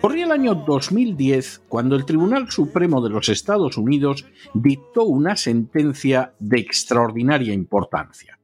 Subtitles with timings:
[0.00, 6.34] Corría el año 2010 cuando el Tribunal Supremo de los Estados Unidos dictó una sentencia
[6.38, 8.38] de extraordinaria importancia.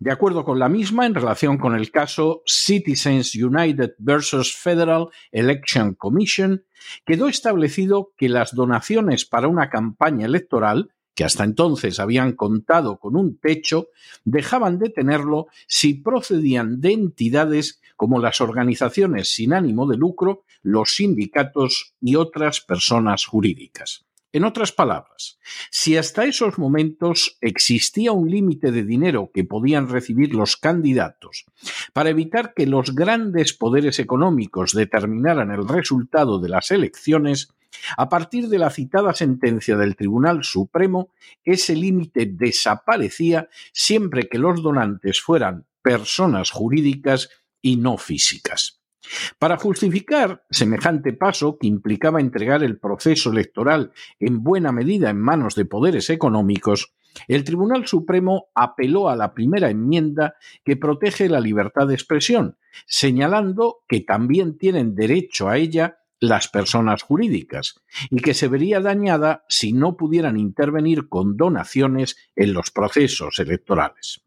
[0.00, 5.94] De acuerdo con la misma, en relación con el caso Citizens United versus Federal Election
[5.94, 6.64] Commission,
[7.04, 13.16] quedó establecido que las donaciones para una campaña electoral, que hasta entonces habían contado con
[13.16, 13.88] un techo,
[14.24, 20.94] dejaban de tenerlo si procedían de entidades como las organizaciones sin ánimo de lucro, los
[20.94, 24.04] sindicatos y otras personas jurídicas.
[24.32, 25.38] En otras palabras,
[25.70, 31.46] si hasta esos momentos existía un límite de dinero que podían recibir los candidatos
[31.94, 37.48] para evitar que los grandes poderes económicos determinaran el resultado de las elecciones,
[37.96, 41.10] a partir de la citada sentencia del Tribunal Supremo,
[41.44, 47.28] ese límite desaparecía siempre que los donantes fueran personas jurídicas
[47.62, 48.80] y no físicas.
[49.38, 55.54] Para justificar semejante paso que implicaba entregar el proceso electoral en buena medida en manos
[55.54, 56.92] de poderes económicos,
[57.28, 60.34] el Tribunal Supremo apeló a la primera enmienda
[60.64, 67.02] que protege la libertad de expresión, señalando que también tienen derecho a ella las personas
[67.02, 67.74] jurídicas
[68.10, 74.22] y que se vería dañada si no pudieran intervenir con donaciones en los procesos electorales.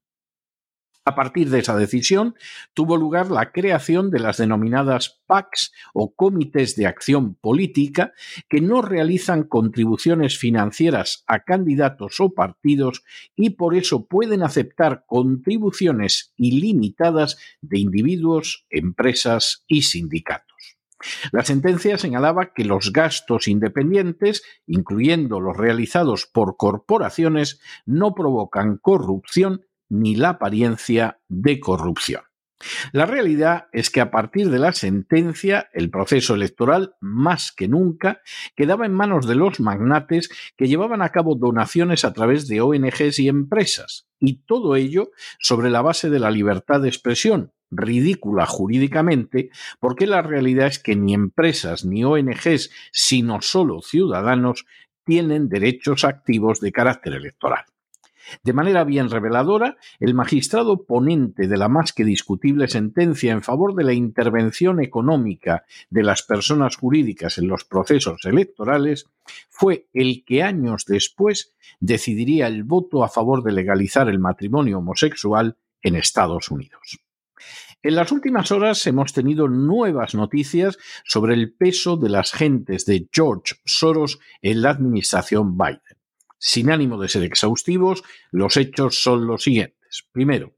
[1.10, 2.36] A partir de esa decisión
[2.76, 8.14] tuvo lugar la creación de las denominadas PACs o comités de acción política
[8.48, 13.04] que no realizan contribuciones financieras a candidatos o partidos
[13.36, 20.49] y por eso pueden aceptar contribuciones ilimitadas de individuos, empresas y sindicatos.
[21.32, 29.66] La sentencia señalaba que los gastos independientes, incluyendo los realizados por corporaciones, no provocan corrupción
[29.90, 32.22] ni la apariencia de corrupción.
[32.92, 38.22] La realidad es que a partir de la sentencia, el proceso electoral, más que nunca,
[38.56, 43.20] quedaba en manos de los magnates que llevaban a cabo donaciones a través de ONGs
[43.20, 49.50] y empresas, y todo ello sobre la base de la libertad de expresión, ridícula jurídicamente,
[49.80, 54.66] porque la realidad es que ni empresas ni ONGs, sino solo ciudadanos,
[55.04, 57.66] tienen derechos activos de carácter electoral.
[58.44, 63.76] De manera bien reveladora, el magistrado ponente de la más que discutible sentencia en favor
[63.76, 69.08] de la intervención económica de las personas jurídicas en los procesos electorales
[69.50, 75.58] fue el que años después decidiría el voto a favor de legalizar el matrimonio homosexual
[75.82, 77.00] en Estados Unidos.
[77.82, 83.08] En las últimas horas hemos tenido nuevas noticias sobre el peso de las gentes de
[83.12, 85.82] George Soros en la administración Biden.
[86.38, 90.08] Sin ánimo de ser exhaustivos, los hechos son los siguientes.
[90.12, 90.56] Primero,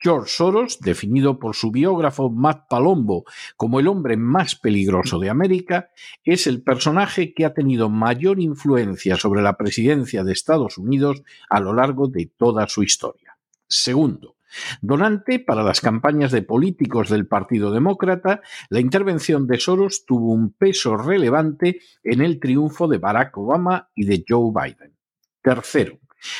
[0.00, 3.24] George Soros, definido por su biógrafo Matt Palombo
[3.56, 5.90] como el hombre más peligroso de América,
[6.24, 11.60] es el personaje que ha tenido mayor influencia sobre la presidencia de Estados Unidos a
[11.60, 13.38] lo largo de toda su historia.
[13.68, 14.33] Segundo,
[14.80, 20.52] Donante para las campañas de políticos del Partido Demócrata, la intervención de Soros tuvo un
[20.52, 24.94] peso relevante en el triunfo de Barack Obama y de Joe Biden.
[25.42, 25.98] Tercero,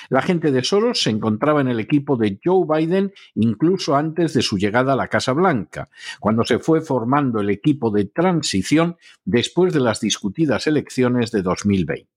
[0.09, 4.43] la gente de Soros se encontraba en el equipo de Joe Biden incluso antes de
[4.43, 5.89] su llegada a la Casa Blanca,
[6.21, 12.09] cuando se fue formando el equipo de transición después de las discutidas elecciones de 2020.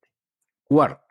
[0.64, 1.07] Cuarto,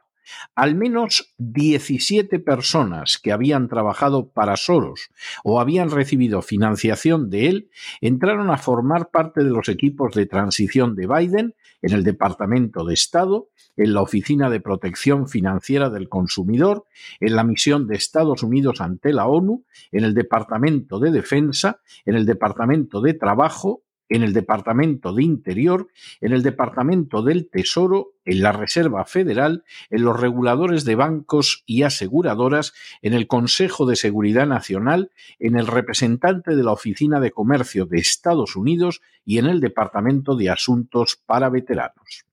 [0.55, 5.11] al menos 17 personas que habían trabajado para Soros
[5.44, 7.70] o habían recibido financiación de él
[8.00, 12.94] entraron a formar parte de los equipos de transición de Biden en el Departamento de
[12.94, 16.84] Estado, en la Oficina de Protección Financiera del Consumidor,
[17.20, 22.14] en la misión de Estados Unidos ante la ONU, en el Departamento de Defensa, en
[22.14, 25.88] el Departamento de Trabajo, en el Departamento de Interior,
[26.20, 31.82] en el Departamento del Tesoro, en la Reserva Federal, en los reguladores de bancos y
[31.82, 32.73] aseguradoras,
[33.03, 37.99] en el Consejo de Seguridad Nacional, en el representante de la Oficina de Comercio de
[37.99, 42.25] Estados Unidos y en el Departamento de Asuntos para Veteranos.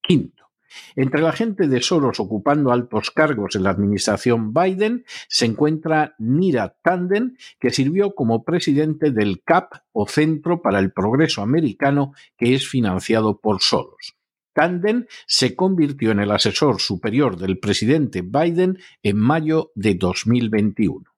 [0.00, 0.39] Quinto,
[0.96, 6.76] entre la gente de Soros ocupando altos cargos en la administración Biden se encuentra Nira
[6.82, 12.68] Tanden, que sirvió como presidente del CAP o Centro para el Progreso Americano, que es
[12.68, 14.16] financiado por Soros.
[14.52, 21.09] Tanden se convirtió en el asesor superior del presidente Biden en mayo de 2021.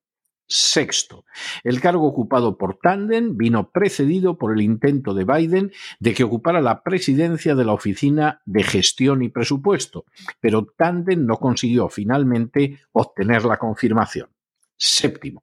[0.55, 1.25] Sexto,
[1.65, 6.61] el cargo ocupado por Tanden vino precedido por el intento de Biden de que ocupara
[6.61, 10.05] la presidencia de la Oficina de Gestión y Presupuesto,
[10.41, 14.29] pero Tanden no consiguió finalmente obtener la confirmación.
[14.77, 15.43] Séptimo,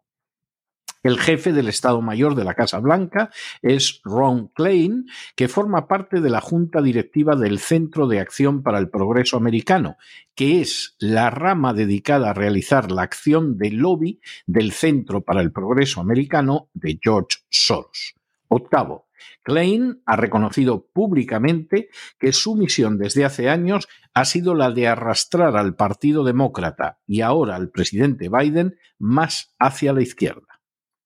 [1.04, 3.30] el jefe del Estado Mayor de la Casa Blanca
[3.62, 5.06] es Ron Klein,
[5.36, 9.98] que forma parte de la Junta Directiva del Centro de Acción para el Progreso Americano,
[10.36, 15.52] que es la rama dedicada a realizar la acción de lobby del Centro para el
[15.52, 18.16] Progreso Americano de George Soros.
[18.50, 19.08] Octavo,
[19.44, 25.56] Klein ha reconocido públicamente que su misión desde hace años ha sido la de arrastrar
[25.56, 30.59] al Partido Demócrata y ahora al presidente Biden más hacia la izquierda.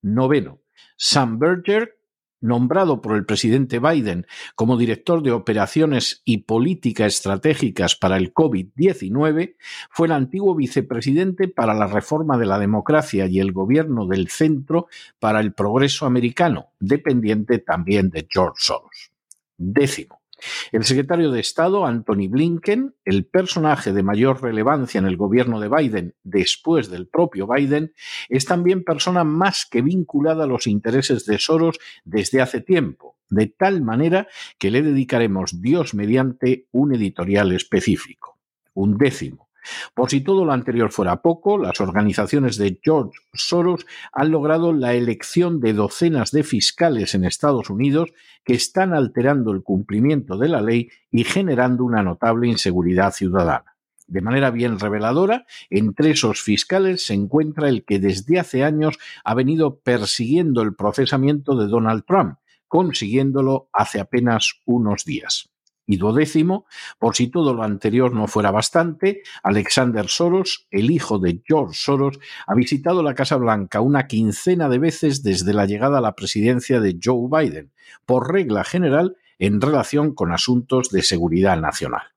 [0.03, 0.59] Noveno,
[0.97, 1.97] Sam Berger,
[2.43, 9.55] nombrado por el presidente Biden como director de operaciones y política estratégicas para el COVID-19,
[9.89, 14.87] fue el antiguo vicepresidente para la reforma de la democracia y el gobierno del centro
[15.19, 19.11] para el progreso americano, dependiente también de George Soros.
[19.57, 20.22] Décimo,
[20.71, 25.69] el secretario de Estado, Anthony Blinken, el personaje de mayor relevancia en el gobierno de
[25.69, 27.93] Biden después del propio Biden,
[28.29, 33.47] es también persona más que vinculada a los intereses de Soros desde hace tiempo, de
[33.47, 38.37] tal manera que le dedicaremos Dios mediante un editorial específico.
[38.73, 39.49] Un décimo.
[39.93, 44.93] Por si todo lo anterior fuera poco, las organizaciones de George Soros han logrado la
[44.93, 48.13] elección de docenas de fiscales en Estados Unidos
[48.43, 53.75] que están alterando el cumplimiento de la ley y generando una notable inseguridad ciudadana.
[54.07, 59.33] De manera bien reveladora, entre esos fiscales se encuentra el que desde hace años ha
[59.33, 62.37] venido persiguiendo el procesamiento de Donald Trump,
[62.67, 65.52] consiguiéndolo hace apenas unos días.
[65.85, 66.65] Y duodécimo,
[66.97, 72.19] por si todo lo anterior no fuera bastante, Alexander Soros, el hijo de George Soros,
[72.47, 76.79] ha visitado la Casa Blanca una quincena de veces desde la llegada a la presidencia
[76.79, 77.71] de Joe Biden,
[78.05, 82.13] por regla general en relación con asuntos de seguridad nacional.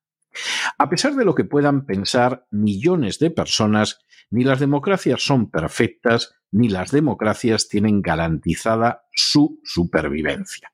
[0.78, 3.98] A pesar de lo que puedan pensar millones de personas,
[4.30, 10.70] ni las democracias son perfectas, ni las democracias tienen garantizada su supervivencia.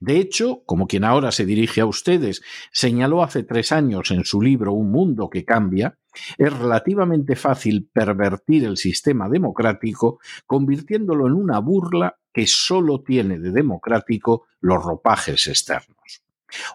[0.00, 2.42] De hecho, como quien ahora se dirige a ustedes
[2.72, 5.98] señaló hace tres años en su libro Un mundo que cambia,
[6.38, 13.50] es relativamente fácil pervertir el sistema democrático convirtiéndolo en una burla que solo tiene de
[13.50, 16.22] democrático los ropajes externos.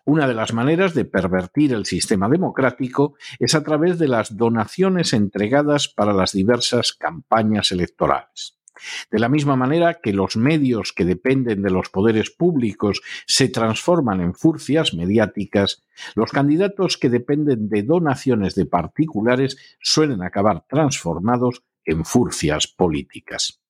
[0.05, 5.13] Una de las maneras de pervertir el sistema democrático es a través de las donaciones
[5.13, 8.60] entregadas para las diversas campañas electorales.
[9.09, 14.21] De la misma manera que los medios que dependen de los poderes públicos se transforman
[14.21, 15.83] en furcias mediáticas,
[16.15, 23.61] los candidatos que dependen de donaciones de particulares suelen acabar transformados en furcias políticas.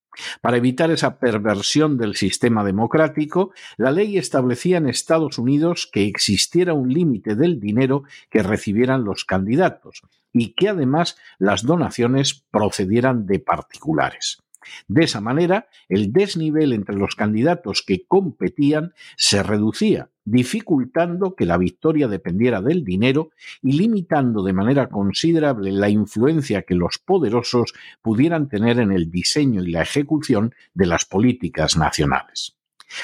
[0.41, 6.73] Para evitar esa perversión del sistema democrático, la ley establecía en Estados Unidos que existiera
[6.73, 10.01] un límite del dinero que recibieran los candidatos
[10.33, 14.39] y que además las donaciones procedieran de particulares.
[14.87, 21.57] De esa manera, el desnivel entre los candidatos que competían se reducía, dificultando que la
[21.57, 28.49] victoria dependiera del dinero y limitando de manera considerable la influencia que los poderosos pudieran
[28.49, 32.60] tener en el diseño y la ejecución de las políticas nacionales.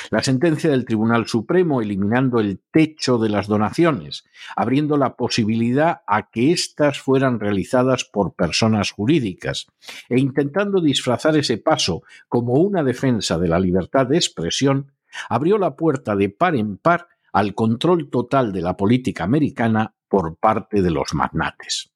[0.09, 4.25] La sentencia del Tribunal Supremo eliminando el techo de las donaciones,
[4.55, 9.67] abriendo la posibilidad a que éstas fueran realizadas por personas jurídicas
[10.09, 14.91] e intentando disfrazar ese paso como una defensa de la libertad de expresión,
[15.29, 20.37] abrió la puerta de par en par al control total de la política americana por
[20.37, 21.91] parte de los magnates.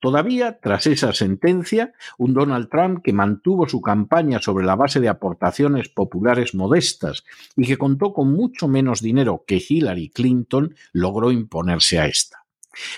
[0.00, 5.08] Todavía, tras esa sentencia, un Donald Trump que mantuvo su campaña sobre la base de
[5.08, 7.24] aportaciones populares modestas
[7.56, 12.44] y que contó con mucho menos dinero que Hillary Clinton, logró imponerse a esta.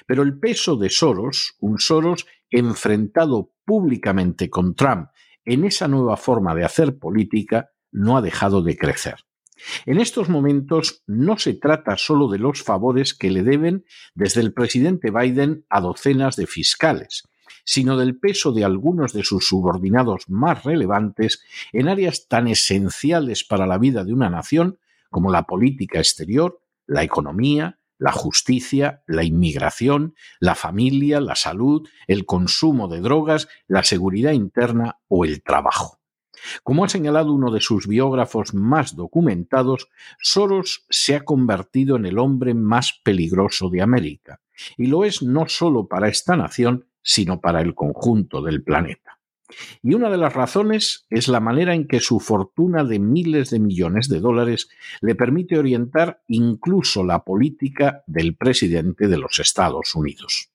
[0.07, 5.09] Pero el peso de Soros, un Soros enfrentado públicamente con Trump
[5.45, 9.17] en esa nueva forma de hacer política, no ha dejado de crecer.
[9.87, 14.53] En estos momentos no se trata solo de los favores que le deben desde el
[14.53, 17.25] presidente Biden a docenas de fiscales,
[17.65, 21.43] sino del peso de algunos de sus subordinados más relevantes
[21.73, 24.79] en áreas tan esenciales para la vida de una nación
[25.11, 32.27] como la política exterior, la economía, la justicia, la inmigración, la familia, la salud, el
[32.27, 36.04] consumo de drogas, la seguridad interna o el trabajo.
[36.63, 39.89] Como ha señalado uno de sus biógrafos más documentados,
[40.21, 44.41] Soros se ha convertido en el hombre más peligroso de América,
[44.77, 49.19] y lo es no solo para esta nación, sino para el conjunto del planeta.
[49.83, 53.61] Y una de las razones es la manera en que su fortuna de miles de
[53.61, 54.69] millones de dólares
[55.01, 60.51] le permite orientar incluso la política del presidente de los Estados Unidos.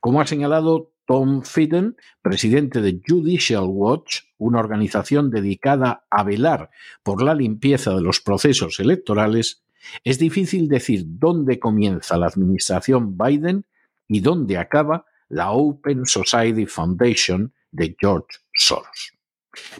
[0.00, 6.70] Como ha señalado Tom Fitton, presidente de Judicial Watch, una organización dedicada a velar
[7.04, 9.62] por la limpieza de los procesos electorales,
[10.02, 13.66] es difícil decir dónde comienza la administración Biden
[14.08, 19.12] y dónde acaba la Open Society Foundation de George Soros.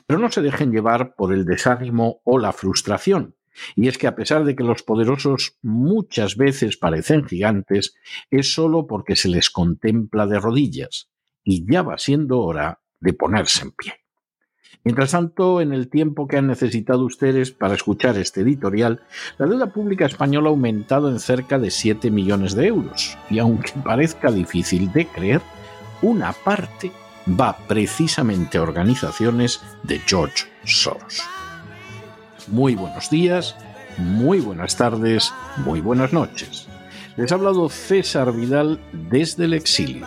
[0.06, 3.34] Pero no se dejen llevar por el desánimo o la frustración.
[3.74, 7.94] Y es que a pesar de que los poderosos muchas veces parecen gigantes,
[8.30, 11.08] es solo porque se les contempla de rodillas
[11.46, 13.94] y ya va siendo hora de ponerse en pie.
[14.82, 19.00] Mientras tanto, en el tiempo que han necesitado ustedes para escuchar este editorial,
[19.38, 23.16] la deuda pública española ha aumentado en cerca de 7 millones de euros.
[23.30, 25.40] Y aunque parezca difícil de creer,
[26.02, 26.90] una parte
[27.28, 31.22] va precisamente a organizaciones de George Soros.
[32.48, 33.56] Muy buenos días,
[33.98, 35.32] muy buenas tardes,
[35.64, 36.68] muy buenas noches.
[37.16, 40.06] Les ha hablado César Vidal desde el exilio.